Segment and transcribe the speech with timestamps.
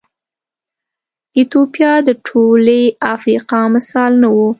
[1.37, 2.81] ایتوپیا د ټولې
[3.13, 4.37] افریقا مثال نه و.